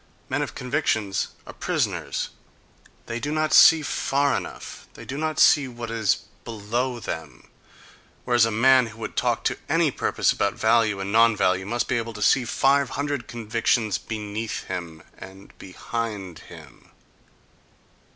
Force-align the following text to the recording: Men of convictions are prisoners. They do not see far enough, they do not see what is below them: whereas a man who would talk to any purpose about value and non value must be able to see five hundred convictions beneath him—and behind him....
Men 0.29 0.41
of 0.41 0.55
convictions 0.55 1.27
are 1.45 1.53
prisoners. 1.53 2.29
They 3.05 3.19
do 3.19 3.31
not 3.31 3.53
see 3.53 3.83
far 3.83 4.35
enough, 4.35 4.87
they 4.95 5.05
do 5.05 5.15
not 5.15 5.37
see 5.39 5.67
what 5.67 5.91
is 5.91 6.23
below 6.43 6.99
them: 6.99 7.49
whereas 8.25 8.43
a 8.47 8.49
man 8.49 8.87
who 8.87 8.97
would 8.97 9.15
talk 9.15 9.43
to 9.43 9.59
any 9.69 9.91
purpose 9.91 10.31
about 10.31 10.55
value 10.55 10.99
and 10.99 11.11
non 11.11 11.35
value 11.35 11.67
must 11.67 11.87
be 11.87 11.99
able 11.99 12.13
to 12.13 12.21
see 12.23 12.45
five 12.45 12.89
hundred 12.89 13.27
convictions 13.27 13.99
beneath 13.99 14.63
him—and 14.63 15.55
behind 15.59 16.39
him.... 16.39 16.89